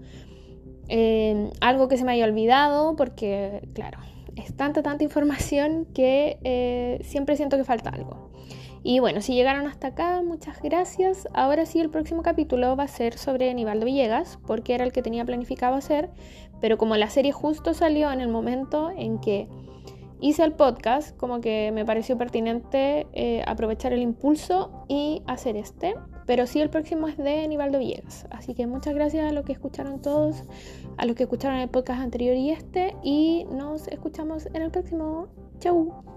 Eh, 0.88 1.50
algo 1.60 1.88
que 1.88 1.96
se 1.96 2.04
me 2.04 2.12
haya 2.12 2.24
olvidado, 2.24 2.96
porque 2.96 3.68
claro, 3.74 3.98
es 4.36 4.54
tanta, 4.54 4.82
tanta 4.82 5.04
información 5.04 5.86
que 5.94 6.38
eh, 6.44 7.00
siempre 7.04 7.36
siento 7.36 7.56
que 7.56 7.64
falta 7.64 7.90
algo. 7.90 8.30
Y 8.86 8.98
bueno, 8.98 9.22
si 9.22 9.34
llegaron 9.34 9.66
hasta 9.66 9.88
acá, 9.88 10.20
muchas 10.22 10.60
gracias. 10.60 11.26
Ahora 11.32 11.64
sí, 11.64 11.80
el 11.80 11.88
próximo 11.88 12.22
capítulo 12.22 12.76
va 12.76 12.84
a 12.84 12.88
ser 12.88 13.16
sobre 13.16 13.48
Aníbaldo 13.48 13.86
Villegas, 13.86 14.38
porque 14.46 14.74
era 14.74 14.84
el 14.84 14.92
que 14.92 15.00
tenía 15.00 15.24
planificado 15.24 15.74
hacer, 15.74 16.10
pero 16.60 16.76
como 16.76 16.94
la 16.96 17.08
serie 17.08 17.32
justo 17.32 17.72
salió 17.72 18.12
en 18.12 18.20
el 18.20 18.28
momento 18.28 18.90
en 18.94 19.18
que 19.20 19.48
hice 20.20 20.44
el 20.44 20.52
podcast, 20.52 21.16
como 21.16 21.40
que 21.40 21.70
me 21.72 21.86
pareció 21.86 22.18
pertinente 22.18 23.06
eh, 23.14 23.42
aprovechar 23.46 23.94
el 23.94 24.02
impulso 24.02 24.84
y 24.86 25.22
hacer 25.26 25.56
este. 25.56 25.94
Pero 26.26 26.46
sí, 26.46 26.60
el 26.60 26.70
próximo 26.70 27.08
es 27.08 27.16
de 27.16 27.44
Aníbaldo 27.44 27.78
Villegas. 27.78 28.26
Así 28.30 28.54
que 28.54 28.66
muchas 28.66 28.94
gracias 28.94 29.30
a 29.30 29.32
los 29.32 29.44
que 29.44 29.52
escucharon 29.52 30.00
todos, 30.00 30.44
a 30.96 31.06
los 31.06 31.16
que 31.16 31.24
escucharon 31.24 31.58
el 31.58 31.68
podcast 31.68 32.00
anterior 32.00 32.36
y 32.36 32.50
este. 32.50 32.96
Y 33.02 33.44
nos 33.50 33.88
escuchamos 33.88 34.46
en 34.54 34.62
el 34.62 34.70
próximo. 34.70 35.28
Chau. 35.58 36.13